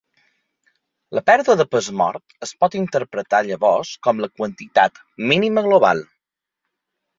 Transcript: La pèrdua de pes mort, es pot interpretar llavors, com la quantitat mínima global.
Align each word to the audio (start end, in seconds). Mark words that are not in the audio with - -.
La 1.17 1.21
pèrdua 1.29 1.55
de 1.59 1.65
pes 1.75 1.89
mort, 1.99 2.33
es 2.47 2.55
pot 2.65 2.79
interpretar 2.81 3.43
llavors, 3.51 3.93
com 4.09 4.25
la 4.27 4.33
quantitat 4.41 5.01
mínima 5.29 5.67
global. 5.71 6.05